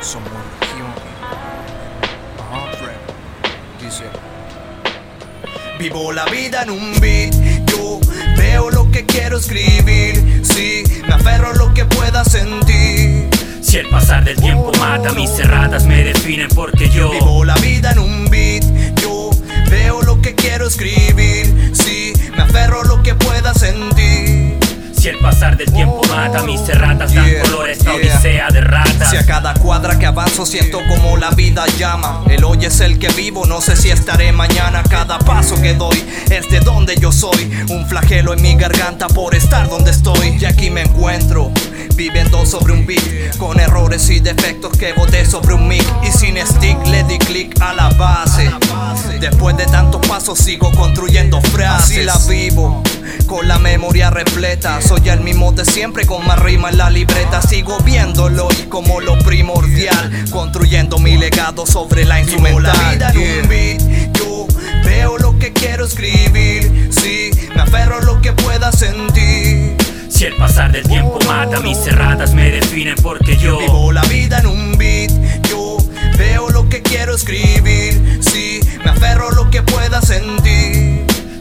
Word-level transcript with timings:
Somos 0.00 0.30
región. 0.60 0.92
Dice. 3.82 4.04
Vivo 5.80 6.12
la 6.12 6.26
vida 6.26 6.62
en 6.62 6.70
un 6.70 7.00
beat, 7.00 7.34
yo 7.66 7.98
veo 8.36 8.70
lo 8.70 8.88
que 8.92 9.04
quiero 9.04 9.38
escribir, 9.38 10.42
sí, 10.44 10.84
me 11.08 11.14
aferro 11.14 11.48
a 11.48 11.54
lo 11.54 11.74
que 11.74 11.84
pueda 11.86 12.22
sentir. 12.24 13.28
Si 13.60 13.78
el 13.78 13.88
pasar 13.88 14.24
del 14.24 14.36
tiempo 14.36 14.70
mata, 14.78 15.12
mis 15.12 15.30
cerradas 15.30 15.86
me 15.86 16.04
definen 16.04 16.48
porque 16.54 16.88
yo 16.88 17.10
Vivo 17.10 17.44
la 17.44 17.54
vida 17.56 17.90
en 17.90 17.98
un 17.98 18.30
beat, 18.30 18.62
yo 19.00 19.30
veo 19.68 20.02
lo 20.02 20.20
que 20.20 20.36
quiero 20.36 20.68
escribir, 20.68 21.72
sí, 21.72 22.12
me 22.36 22.42
aferro 22.42 22.82
a 22.82 22.84
lo 22.84 23.02
que 23.02 23.14
pueda 23.16 23.54
sentir. 23.54 23.99
Si 25.00 25.08
el 25.08 25.18
pasar 25.18 25.56
del 25.56 25.72
tiempo 25.72 26.02
mata, 26.10 26.42
mis 26.42 26.60
cerratas 26.60 27.14
dan 27.14 27.24
Yeah, 27.24 27.42
color 27.44 27.70
a 27.70 27.72
esta 27.72 27.84
yeah. 27.84 27.94
odisea 27.94 28.48
de 28.50 28.60
ratas. 28.60 29.08
Si 29.08 29.16
a 29.16 29.24
cada 29.24 29.54
cuadra 29.54 29.98
que 29.98 30.04
avanzo 30.04 30.44
siento 30.44 30.78
como 30.90 31.16
la 31.16 31.30
vida 31.30 31.64
llama. 31.78 32.22
El 32.28 32.44
hoy 32.44 32.66
es 32.66 32.80
el 32.80 32.98
que 32.98 33.08
vivo, 33.08 33.46
no 33.46 33.62
sé 33.62 33.76
si 33.76 33.88
estaré 33.88 34.30
mañana. 34.32 34.82
Cada 34.82 35.18
paso 35.18 35.58
que 35.62 35.72
doy 35.72 36.04
es 36.28 36.50
de 36.50 36.60
donde 36.60 36.96
yo 36.96 37.12
soy. 37.12 37.50
Un 37.70 37.88
flagelo 37.88 38.34
en 38.34 38.42
mi 38.42 38.54
garganta 38.56 39.06
por 39.08 39.34
estar 39.34 39.70
donde 39.70 39.90
estoy. 39.90 40.36
Y 40.38 40.44
aquí 40.44 40.68
me 40.68 40.82
encuentro. 40.82 41.50
Viviendo 42.00 42.46
sobre 42.46 42.72
un 42.72 42.86
beat 42.86 43.36
Con 43.36 43.60
errores 43.60 44.08
y 44.08 44.20
defectos 44.20 44.74
que 44.78 44.94
boté 44.94 45.26
sobre 45.26 45.52
un 45.52 45.68
mic. 45.68 45.84
Y 46.02 46.10
sin 46.10 46.38
stick 46.46 46.78
le 46.86 47.04
di 47.04 47.18
click 47.18 47.60
a 47.60 47.74
la 47.74 47.90
base. 47.90 48.50
Después 49.20 49.54
de 49.58 49.66
tantos 49.66 50.00
pasos 50.08 50.38
sigo 50.38 50.72
construyendo 50.72 51.42
frases. 51.42 51.98
Así 51.98 52.02
la 52.04 52.16
vivo 52.26 52.82
con 53.26 53.46
la 53.46 53.58
memoria 53.58 54.08
repleta. 54.08 54.80
Soy 54.80 55.10
el 55.10 55.20
mismo 55.20 55.52
de 55.52 55.66
siempre 55.66 56.06
con 56.06 56.26
más 56.26 56.38
rima 56.38 56.70
en 56.70 56.78
la 56.78 56.88
libreta. 56.88 57.42
Sigo 57.42 57.76
viéndolo 57.80 58.48
y 58.58 58.66
como 58.68 59.02
lo 59.02 59.18
primordial 59.18 60.24
Construyendo 60.30 60.98
mi 60.98 61.18
legado 61.18 61.66
sobre 61.66 62.06
la 62.06 62.18
instrumental 62.18 62.98
Si 70.20 70.26
el 70.26 70.36
pasar 70.36 70.70
del 70.70 70.86
tiempo 70.86 71.18
mata, 71.26 71.60
mis 71.60 71.78
cerradas 71.78 72.34
me 72.34 72.50
definen 72.50 72.94
porque 73.02 73.38
yo 73.38 73.58
Vivo 73.58 73.90
la 73.90 74.02
vida 74.02 74.40
en 74.40 74.48
un 74.48 74.76
beat, 74.76 75.10
yo 75.48 75.78
veo 76.18 76.50
lo 76.50 76.68
que 76.68 76.82
quiero 76.82 77.14
escribir, 77.14 77.59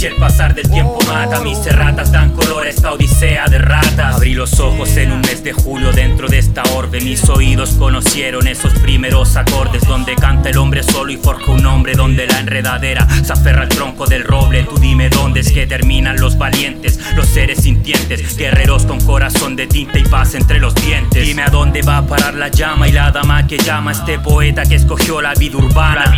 Si 0.00 0.06
el 0.06 0.16
pasar 0.16 0.54
del 0.54 0.70
tiempo 0.70 0.98
mata, 1.06 1.40
mis 1.40 1.58
cerratas 1.58 2.10
dan 2.10 2.30
color 2.30 2.64
a 2.64 2.70
esta 2.70 2.90
odisea 2.90 3.44
de 3.48 3.58
ratas. 3.58 4.16
Abrí 4.16 4.32
los 4.32 4.58
ojos 4.58 4.96
en 4.96 5.12
un 5.12 5.20
mes 5.20 5.44
de 5.44 5.52
julio 5.52 5.92
dentro 5.92 6.26
de 6.26 6.38
esta 6.38 6.62
orbe. 6.74 7.02
Mis 7.02 7.28
oídos 7.28 7.72
conocieron 7.72 8.48
esos 8.48 8.72
primeros 8.78 9.36
acordes 9.36 9.82
donde 9.86 10.14
canta 10.14 10.48
el 10.48 10.56
hombre 10.56 10.82
solo 10.84 11.12
y 11.12 11.18
forja 11.18 11.52
un 11.52 11.66
hombre. 11.66 11.92
Donde 11.92 12.26
la 12.26 12.40
enredadera 12.40 13.06
se 13.22 13.30
aferra 13.30 13.64
al 13.64 13.68
tronco 13.68 14.06
del 14.06 14.24
roble. 14.24 14.62
Tú 14.62 14.78
dime 14.78 15.10
dónde 15.10 15.40
es 15.40 15.52
que 15.52 15.66
terminan 15.66 16.18
los 16.18 16.38
valientes, 16.38 16.98
los 17.14 17.26
seres 17.26 17.60
sintientes, 17.60 18.38
guerreros 18.38 18.86
con 18.86 19.04
corazón 19.04 19.54
de 19.54 19.66
tinta 19.66 19.98
y 19.98 20.04
paz 20.04 20.34
entre 20.34 20.60
los 20.60 20.74
dientes. 20.76 21.26
Dime 21.26 21.42
a 21.42 21.50
dónde 21.50 21.82
va 21.82 21.98
a 21.98 22.06
parar 22.06 22.32
la 22.32 22.48
llama 22.48 22.88
y 22.88 22.92
la 22.92 23.10
dama 23.10 23.46
que 23.46 23.58
llama 23.58 23.90
a 23.90 23.92
este 23.92 24.18
poeta 24.18 24.62
que 24.62 24.76
escogió 24.76 25.20
la 25.20 25.34
vida 25.34 25.58
urbana. 25.58 26.10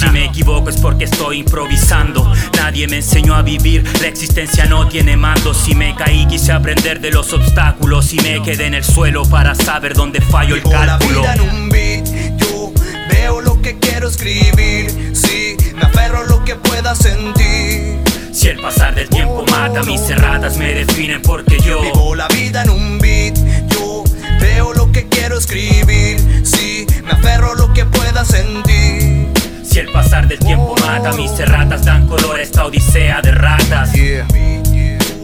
Si 0.00 0.10
me 0.10 0.24
equivoco 0.24 0.68
es 0.68 0.80
porque 0.80 1.04
estoy 1.04 1.38
improvisando. 1.38 2.28
Nadie 2.62 2.86
me 2.88 2.96
enseñó 2.96 3.34
a 3.34 3.40
vivir, 3.42 3.82
la 4.02 4.08
existencia 4.08 4.66
no 4.66 4.86
tiene 4.86 5.16
mando. 5.16 5.54
Si 5.54 5.74
me 5.74 5.94
caí, 5.94 6.26
quise 6.26 6.52
aprender 6.52 7.00
de 7.00 7.10
los 7.10 7.32
obstáculos. 7.32 8.12
Y 8.12 8.18
me 8.18 8.42
quedé 8.42 8.66
en 8.66 8.74
el 8.74 8.84
suelo 8.84 9.24
para 9.24 9.54
saber 9.54 9.94
dónde 9.94 10.20
fallo 10.20 10.56
el 10.56 10.60
Vivo 10.60 10.72
la 10.72 10.98
cálculo. 10.98 11.22
vida 11.22 11.34
en 11.34 11.40
un 11.40 11.68
beat, 11.70 12.06
yo 12.36 12.72
veo 13.10 13.40
lo 13.40 13.62
que 13.62 13.78
quiero 13.78 14.08
escribir, 14.08 15.10
sí, 15.14 15.56
me 15.74 15.82
aferro 15.84 16.18
a 16.18 16.24
lo 16.24 16.44
que 16.44 16.54
pueda 16.54 16.94
sentir. 16.94 17.98
Si 18.30 18.48
el 18.48 18.60
pasar 18.60 18.94
del 18.94 19.08
tiempo 19.08 19.42
mata, 19.50 19.82
mis 19.82 20.02
cerradas 20.02 20.58
me 20.58 20.74
definen 20.74 21.22
porque 21.22 21.58
yo 21.60 21.80
Vivo 21.80 22.14
la 22.14 22.28
vida 22.28 22.62
en 22.62 22.70
un 22.70 22.98
beat, 22.98 23.38
yo 23.70 24.04
veo 24.38 24.74
lo 24.74 24.92
que 24.92 25.08
quiero 25.08 25.38
escribir, 25.38 26.18
sí, 26.44 26.86
me 27.04 27.12
aferro 27.12 27.52
a 27.52 27.54
lo 27.54 27.72
que 27.72 27.86
pueda 27.86 28.22
sentir. 28.22 29.28
Si 29.64 29.78
el 29.78 29.88
pasar 29.92 30.26
del 30.26 30.40
tiempo 30.40 30.59
mata, 31.02 31.16
mis 31.16 31.30
cerratas 31.30 31.84
dan 31.84 32.06
color 32.06 32.38
a 32.38 32.42
esta 32.42 32.66
odisea 32.66 33.20
de 33.22 33.32
ratas. 33.32 33.92
Yeah. 33.92 34.26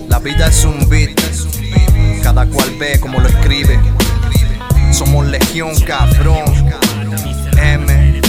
La 0.08 0.18
vida 0.18 0.46
es 0.46 0.64
un 0.64 0.88
beat, 0.88 1.10
cada 2.22 2.46
cual 2.46 2.70
ve 2.78 2.98
como 3.00 3.20
lo 3.20 3.28
escribe. 3.28 3.78
Somos 4.92 5.26
legión, 5.26 5.78
cabrón. 5.80 6.44
M. 7.58 8.20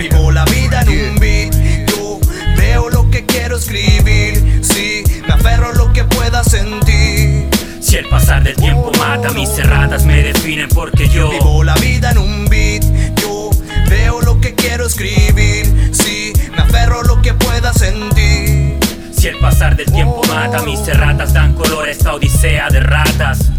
Vivo 0.00 0.32
la 0.32 0.44
vida 0.46 0.82
en 0.82 1.10
un 1.10 1.16
beat, 1.18 1.54
yo 1.88 2.18
veo 2.56 2.90
lo 2.90 3.10
que 3.10 3.24
quiero 3.24 3.56
escribir. 3.56 4.60
Sí, 4.62 5.04
me 5.26 5.34
aferro 5.34 5.68
a 5.68 5.72
lo 5.74 5.92
que 5.92 6.04
pueda 6.04 6.42
sentir. 6.42 7.48
Si 7.80 7.96
el 7.96 8.06
pasar 8.08 8.42
del 8.42 8.56
tiempo 8.56 8.90
mata, 8.98 9.30
mis 9.30 9.48
cerradas 9.48 10.04
me 10.04 10.22
definen 10.22 10.68
porque 10.68 11.08
yo 11.08 11.30
pasar 19.48 19.74
del 19.76 19.90
tiempo 19.90 20.20
mata, 20.28 20.60
mis 20.62 20.78
cerratas 20.78 21.32
dan 21.32 21.54
color 21.54 21.88
a 21.88 22.12
odisea 22.12 22.68
de 22.68 22.80
ratas. 22.80 23.57